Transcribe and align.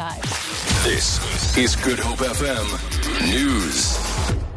live. 0.00 0.22
This 0.82 1.20
is 1.58 1.76
Good 1.76 1.98
Hope 1.98 2.20
FM 2.20 2.66
News. 3.30 3.98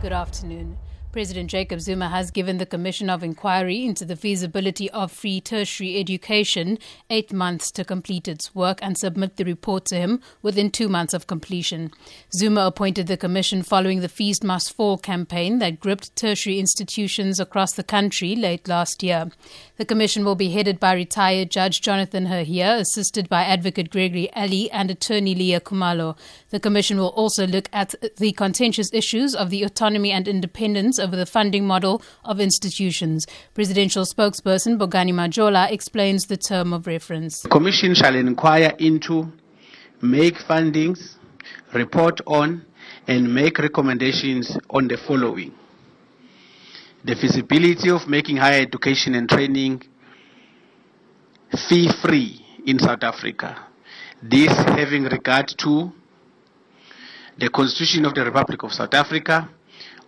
Good 0.00 0.12
afternoon. 0.12 0.76
President 1.14 1.48
Jacob 1.48 1.80
Zuma 1.80 2.08
has 2.08 2.32
given 2.32 2.58
the 2.58 2.66
Commission 2.66 3.08
of 3.08 3.22
Inquiry 3.22 3.84
into 3.84 4.04
the 4.04 4.16
feasibility 4.16 4.90
of 4.90 5.12
free 5.12 5.40
tertiary 5.40 5.96
education 5.96 6.76
eight 7.08 7.32
months 7.32 7.70
to 7.70 7.84
complete 7.84 8.26
its 8.26 8.52
work 8.52 8.80
and 8.82 8.98
submit 8.98 9.36
the 9.36 9.44
report 9.44 9.84
to 9.84 9.94
him 9.94 10.20
within 10.42 10.72
two 10.72 10.88
months 10.88 11.14
of 11.14 11.28
completion. 11.28 11.92
Zuma 12.32 12.62
appointed 12.62 13.06
the 13.06 13.16
Commission 13.16 13.62
following 13.62 14.00
the 14.00 14.08
Fees 14.08 14.42
Must 14.42 14.74
Fall 14.74 14.98
campaign 14.98 15.60
that 15.60 15.78
gripped 15.78 16.16
tertiary 16.16 16.58
institutions 16.58 17.38
across 17.38 17.74
the 17.74 17.84
country 17.84 18.34
late 18.34 18.66
last 18.66 19.04
year. 19.04 19.30
The 19.76 19.84
Commission 19.84 20.24
will 20.24 20.34
be 20.34 20.50
headed 20.50 20.80
by 20.80 20.94
retired 20.94 21.48
Judge 21.48 21.80
Jonathan 21.80 22.26
Heher, 22.26 22.80
assisted 22.80 23.28
by 23.28 23.44
Advocate 23.44 23.90
Gregory 23.90 24.32
Ally 24.34 24.66
and 24.72 24.90
Attorney 24.90 25.36
Leah 25.36 25.60
Khumalo. 25.60 26.18
The 26.50 26.58
Commission 26.58 26.98
will 26.98 27.08
also 27.08 27.46
look 27.46 27.68
at 27.72 27.94
the 28.16 28.32
contentious 28.32 28.92
issues 28.92 29.36
of 29.36 29.50
the 29.50 29.62
autonomy 29.62 30.10
and 30.10 30.26
independence 30.26 30.98
over 31.04 31.14
the 31.14 31.26
funding 31.26 31.66
model 31.66 32.02
of 32.24 32.40
institutions. 32.40 33.26
Presidential 33.54 34.04
spokesperson 34.04 34.78
Bongani 34.78 35.12
Majola 35.12 35.70
explains 35.70 36.26
the 36.26 36.36
term 36.36 36.72
of 36.72 36.86
reference. 36.88 37.42
The 37.42 37.48
Commission 37.48 37.94
shall 37.94 38.16
inquire 38.16 38.72
into, 38.78 39.30
make 40.02 40.38
findings, 40.38 41.16
report 41.72 42.20
on, 42.26 42.64
and 43.06 43.32
make 43.32 43.58
recommendations 43.58 44.58
on 44.70 44.88
the 44.88 44.96
following 44.96 45.52
the 47.04 47.14
feasibility 47.14 47.90
of 47.90 48.08
making 48.08 48.38
higher 48.38 48.62
education 48.62 49.14
and 49.14 49.28
training 49.28 49.82
fee 51.68 51.90
free 52.02 52.40
in 52.66 52.78
South 52.78 53.02
Africa. 53.02 53.66
This 54.22 54.48
having 54.48 55.04
regard 55.04 55.48
to 55.58 55.92
the 57.38 57.50
Constitution 57.50 58.06
of 58.06 58.14
the 58.14 58.24
Republic 58.24 58.62
of 58.62 58.72
South 58.72 58.94
Africa, 58.94 59.50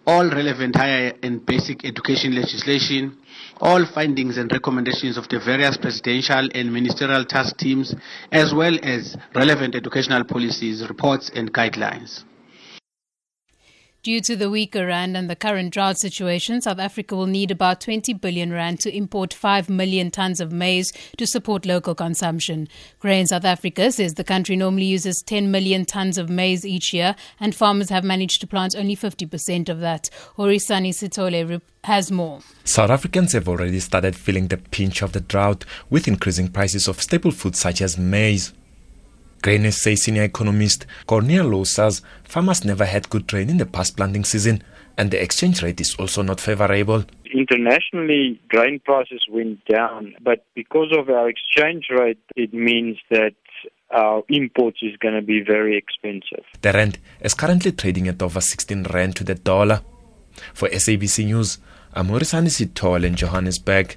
all 0.07 0.29
relevant 0.31 0.77
higher 0.77 1.13
and 1.23 1.45
basic 1.45 1.85
education 1.85 2.35
legislation, 2.35 3.17
all 3.61 3.85
findings 3.87 4.37
and 4.39 4.53
recommendations 4.53 5.17
of 5.17 5.29
the 5.29 5.41
various 5.41 5.77
presidential 5.77 6.49
and 6.55 6.73
ministerial 6.73 7.25
task 7.25 7.57
teams, 7.57 7.95
as 8.31 8.55
well 8.55 8.79
as 8.83 9.17
relevant 9.35 9.75
educational 9.75 10.25
policies, 10.25 10.87
reports, 10.89 11.31
and 11.35 11.53
guidelines. 11.53 12.23
Due 14.07 14.21
to 14.21 14.37
the 14.37 14.49
weaker 14.49 14.87
rand 14.87 15.17
and 15.17 15.29
the 15.29 15.35
current 15.35 15.73
drought 15.73 15.99
situation, 15.99 16.61
South 16.61 16.79
Africa 16.79 17.17
will 17.17 17.27
need 17.27 17.51
about 17.51 17.81
20 17.81 18.13
billion 18.13 18.53
rand 18.53 18.79
to 18.79 18.97
import 18.97 19.35
5 19.35 19.69
million 19.69 20.13
tons 20.13 20.41
of 20.41 20.53
maize 20.53 20.93
to 21.17 21.27
support 21.27 21.67
local 21.67 21.93
consumption. 21.93 22.69
Grain 23.01 23.27
South 23.27 23.45
Africa 23.45 23.91
says 23.91 24.15
the 24.15 24.23
country 24.23 24.55
normally 24.55 24.85
uses 24.85 25.23
10 25.23 25.51
million 25.51 25.85
tons 25.85 26.19
of 26.19 26.31
maize 26.31 26.65
each 26.65 26.95
year, 26.95 27.17
and 27.41 27.53
farmers 27.53 27.89
have 27.89 28.05
managed 28.05 28.41
to 28.43 28.47
plant 28.47 28.77
only 28.77 28.95
50% 28.95 29.69
of 29.69 29.81
that. 29.81 30.09
Horisani 30.39 30.91
Sitole 30.91 31.61
has 31.83 32.13
more. 32.13 32.43
South 32.63 32.91
Africans 32.91 33.33
have 33.33 33.49
already 33.49 33.81
started 33.81 34.15
feeling 34.15 34.47
the 34.47 34.59
pinch 34.59 35.03
of 35.03 35.15
the 35.15 35.21
drought 35.21 35.65
with 35.91 36.07
increasing 36.07 36.47
prices 36.47 36.87
of 36.87 37.03
staple 37.03 37.33
foods 37.33 37.59
such 37.59 37.81
as 37.83 37.99
maize. 37.99 38.53
Grain 39.47 39.71
SA 39.71 39.95
senior 39.95 40.25
economist 40.25 40.87
Corné 41.07 41.41
Louw 41.41 41.65
says 41.65 42.03
farmers 42.25 42.65
never 42.65 42.85
had 42.85 43.09
good 43.09 43.33
rain 43.33 43.49
in 43.49 43.59
the 43.59 43.65
past 43.65 43.97
planting 43.97 44.25
season 44.25 44.61
and 44.99 45.13
the 45.13 45.23
exchange 45.23 45.63
rate 45.63 45.81
is 45.81 45.95
also 46.01 46.21
not 46.21 46.41
favorable. 46.41 47.05
Internationally, 47.33 48.41
grain 48.49 48.81
prices 48.85 49.25
went 49.31 49.65
down, 49.67 50.17
but 50.21 50.45
because 50.57 50.89
of 50.91 51.09
our 51.11 51.29
exchange 51.29 51.87
rate, 51.97 52.19
it 52.35 52.53
means 52.53 52.97
that 53.09 53.37
our 53.93 54.25
imports 54.29 54.79
is 54.83 54.97
going 54.97 55.15
to 55.15 55.23
be 55.23 55.45
very 55.47 55.79
expensive. 55.79 56.45
The 56.63 56.73
rand 56.73 56.99
is 57.21 57.35
currently 57.35 57.71
trading 57.71 58.09
at 58.09 58.21
over 58.21 58.41
16 58.41 58.83
rand 58.93 59.15
to 59.15 59.23
the 59.23 59.37
dollar. 59.37 59.81
For 60.55 60.69
SABC 60.71 61.25
News, 61.27 61.59
I'm 61.95 62.09
Horisani 62.09 62.51
Sitole 62.51 63.05
in 63.05 63.15
Johannesburg. 63.15 63.97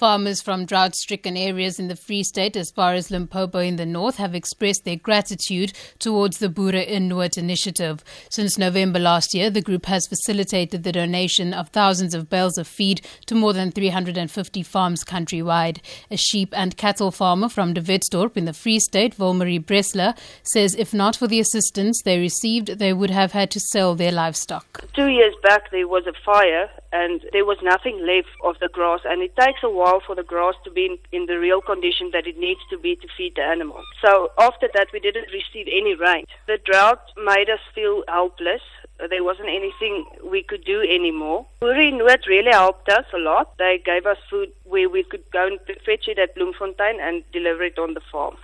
Farmers 0.00 0.40
from 0.40 0.64
drought 0.64 0.94
stricken 0.94 1.36
areas 1.36 1.78
in 1.78 1.88
the 1.88 1.94
Free 1.94 2.22
State, 2.22 2.56
as 2.56 2.70
far 2.70 2.94
as 2.94 3.10
Limpopo 3.10 3.58
in 3.58 3.76
the 3.76 3.84
north, 3.84 4.16
have 4.16 4.34
expressed 4.34 4.86
their 4.86 4.96
gratitude 4.96 5.74
towards 5.98 6.38
the 6.38 6.48
Boere 6.48 6.88
Inuit 6.88 7.36
initiative. 7.36 8.02
Since 8.30 8.56
November 8.56 8.98
last 8.98 9.34
year, 9.34 9.50
the 9.50 9.60
group 9.60 9.84
has 9.84 10.06
facilitated 10.06 10.84
the 10.84 10.90
donation 10.92 11.52
of 11.52 11.68
thousands 11.68 12.14
of 12.14 12.30
bales 12.30 12.56
of 12.56 12.66
feed 12.66 13.02
to 13.26 13.34
more 13.34 13.52
than 13.52 13.72
350 13.72 14.62
farms 14.62 15.04
countrywide. 15.04 15.80
A 16.10 16.16
sheep 16.16 16.54
and 16.56 16.78
cattle 16.78 17.10
farmer 17.10 17.50
from 17.50 17.74
De 17.74 17.82
Wetsdorp 17.82 18.38
in 18.38 18.46
the 18.46 18.54
Free 18.54 18.80
State, 18.80 19.14
Volmarie 19.14 19.62
Bressler, 19.62 20.16
says 20.44 20.74
if 20.76 20.94
not 20.94 21.14
for 21.14 21.26
the 21.26 21.40
assistance 21.40 22.00
they 22.00 22.18
received, 22.18 22.78
they 22.78 22.94
would 22.94 23.10
have 23.10 23.32
had 23.32 23.50
to 23.50 23.60
sell 23.60 23.94
their 23.94 24.12
livestock. 24.12 24.82
Two 24.94 25.08
years 25.08 25.34
back, 25.42 25.70
there 25.70 25.86
was 25.86 26.06
a 26.06 26.14
fire 26.24 26.70
and 26.92 27.20
there 27.32 27.44
was 27.44 27.58
nothing 27.62 28.04
left 28.04 28.28
of 28.44 28.58
the 28.60 28.68
grass, 28.68 29.00
and 29.04 29.22
it 29.22 29.36
takes 29.36 29.62
a 29.62 29.70
while 29.70 30.00
for 30.04 30.14
the 30.14 30.22
grass 30.22 30.54
to 30.64 30.70
be 30.70 30.86
in, 30.86 30.98
in 31.12 31.26
the 31.26 31.38
real 31.38 31.60
condition 31.60 32.10
that 32.12 32.26
it 32.26 32.38
needs 32.38 32.60
to 32.70 32.78
be 32.78 32.96
to 32.96 33.08
feed 33.16 33.34
the 33.36 33.42
animals. 33.42 33.84
So 34.04 34.30
after 34.38 34.68
that, 34.74 34.88
we 34.92 35.00
didn't 35.00 35.28
receive 35.32 35.66
any 35.70 35.94
rain. 35.94 36.24
The 36.46 36.58
drought 36.64 37.02
made 37.24 37.48
us 37.48 37.60
feel 37.74 38.02
helpless. 38.08 38.62
There 39.08 39.24
wasn't 39.24 39.48
anything 39.48 40.04
we 40.24 40.42
could 40.42 40.64
do 40.64 40.82
anymore. 40.82 41.46
Boere 41.62 41.88
Inuit 41.88 42.26
really 42.26 42.50
helped 42.52 42.88
us 42.88 43.06
a 43.14 43.18
lot. 43.18 43.56
They 43.58 43.80
gave 43.84 44.06
us 44.06 44.18
food 44.28 44.52
where 44.64 44.88
we 44.88 45.04
could 45.04 45.24
go 45.32 45.46
and 45.46 45.58
fetch 45.86 46.08
it 46.08 46.18
at 46.18 46.34
Bloemfontein 46.34 47.00
and 47.00 47.22
deliver 47.32 47.62
it 47.62 47.78
on 47.78 47.94
the 47.94 48.02
farm. 48.12 48.36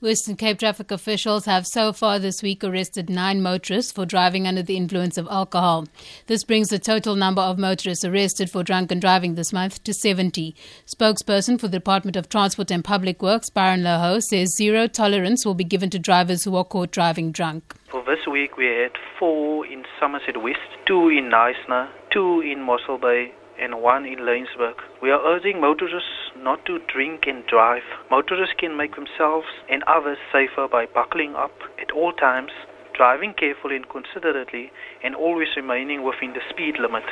Western 0.00 0.34
Cape 0.34 0.58
traffic 0.58 0.90
officials 0.90 1.44
have 1.44 1.66
so 1.66 1.92
far 1.92 2.18
this 2.18 2.42
week 2.42 2.64
arrested 2.64 3.10
nine 3.10 3.42
motorists 3.42 3.92
for 3.92 4.06
driving 4.06 4.46
under 4.46 4.62
the 4.62 4.78
influence 4.78 5.18
of 5.18 5.28
alcohol. 5.28 5.86
This 6.26 6.42
brings 6.42 6.68
the 6.68 6.78
total 6.78 7.16
number 7.16 7.42
of 7.42 7.58
motorists 7.58 8.02
arrested 8.02 8.50
for 8.50 8.62
drunken 8.62 8.98
driving 8.98 9.34
this 9.34 9.52
month 9.52 9.84
to 9.84 9.92
70. 9.92 10.56
Spokesperson 10.86 11.60
for 11.60 11.68
the 11.68 11.76
Department 11.76 12.16
of 12.16 12.30
Transport 12.30 12.70
and 12.70 12.82
Public 12.82 13.20
Works, 13.20 13.50
Byron 13.50 13.82
la 13.82 13.98
Hoe, 13.98 14.20
says 14.20 14.56
zero 14.56 14.86
tolerance 14.86 15.44
will 15.44 15.54
be 15.54 15.64
given 15.64 15.90
to 15.90 15.98
drivers 15.98 16.44
who 16.44 16.56
are 16.56 16.64
caught 16.64 16.92
driving 16.92 17.30
drunk. 17.30 17.76
For 17.90 18.02
this 18.04 18.26
week, 18.26 18.56
we 18.56 18.64
had 18.64 18.92
four 19.18 19.66
in 19.66 19.84
Somerset 20.00 20.42
West, 20.42 20.60
two 20.86 21.10
in 21.10 21.30
Knysna, 21.30 21.90
two 22.10 22.40
in 22.40 22.62
Mossel 22.62 22.96
Bay, 22.96 23.34
and 23.60 23.82
one 23.82 24.06
in 24.06 24.20
Laingsburg. 24.20 24.74
We 25.02 25.10
are 25.10 25.20
urging 25.26 25.60
motorists 25.60 26.32
not 26.36 26.64
to 26.66 26.78
drink 26.92 27.24
and 27.26 27.46
drive. 27.46 27.82
Motorists 28.10 28.54
can 28.58 28.76
make 28.76 28.94
themselves 28.94 29.46
and 29.68 29.82
others 29.84 30.18
safer 30.32 30.66
by 30.70 30.86
buckling 30.86 31.34
up 31.34 31.52
at 31.80 31.90
all 31.92 32.12
times, 32.12 32.52
driving 32.96 33.34
carefully 33.34 33.76
and 33.76 33.88
considerately, 33.88 34.72
and 35.04 35.14
always 35.14 35.48
remaining 35.56 36.02
within 36.02 36.32
the 36.32 36.40
speed 36.48 36.76
limit. 36.80 37.04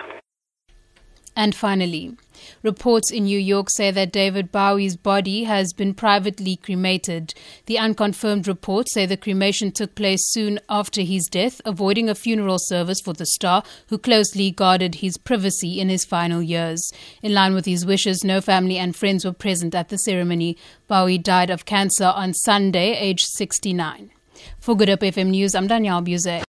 And 1.39 1.55
finally, 1.55 2.17
reports 2.65 3.13
in 3.13 3.23
New 3.23 3.39
York 3.39 3.71
say 3.71 3.93
that 3.93 4.11
David 4.11 4.51
Bowie's 4.51 4.97
body 4.97 5.45
has 5.45 5.73
been 5.73 5.95
privately 5.95 6.57
cremated. 6.57 7.33
The 7.67 7.79
unconfirmed 7.79 8.49
reports 8.49 8.93
say 8.93 9.07
the 9.07 9.17
cremation 9.17 9.71
took 9.71 9.95
place 9.95 10.21
soon 10.33 10.59
after 10.69 11.03
his 11.03 11.29
death, 11.31 11.61
avoiding 11.65 12.09
a 12.09 12.17
funeral 12.17 12.59
service 12.59 13.01
for 13.01 13.13
the 13.13 13.25
star 13.25 13.63
who 13.87 13.99
closely 13.99 14.51
guarded 14.51 14.97
his 14.97 15.17
privacy 15.17 15.79
in 15.79 15.91
his 15.91 16.05
final 16.05 16.43
years. 16.43 16.91
In 17.23 17.35
line 17.35 17.55
with 17.55 17.67
his 17.67 17.87
wishes, 17.87 18.25
no 18.25 18.41
family 18.41 18.77
and 18.77 18.97
friends 18.97 19.25
were 19.25 19.31
present 19.31 19.77
at 19.77 19.91
the 19.91 19.99
ceremony. 19.99 20.57
Bowie 20.89 21.19
died 21.19 21.51
of 21.51 21.67
cancer 21.67 22.07
on 22.07 22.35
Sunday, 22.35 22.97
aged 22.97 23.29
69. 23.29 24.11
For 24.59 24.77
Good 24.77 24.89
Hope 24.89 25.01
FM 25.03 25.29
News, 25.29 25.55
I'm 25.55 25.69
Danielle 25.69 26.03
Buzet. 26.03 26.45